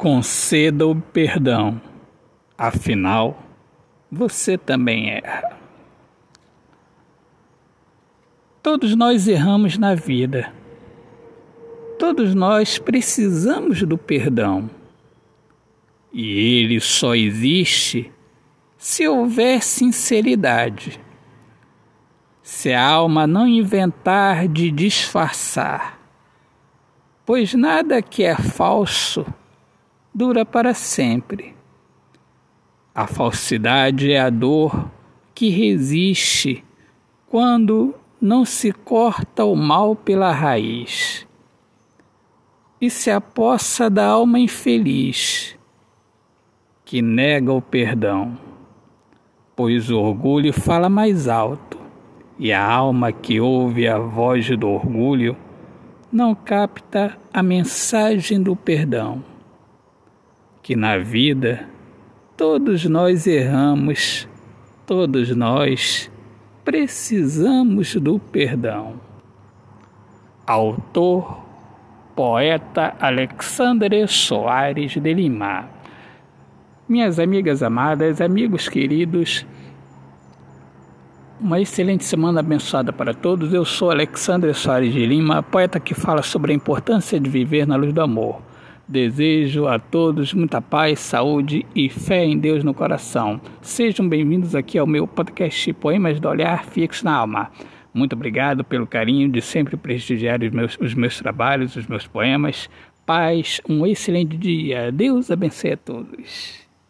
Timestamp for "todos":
8.62-8.96, 11.98-12.34, 62.36-62.84, 64.86-65.34, 83.14-83.54, 89.78-90.34, 105.76-106.68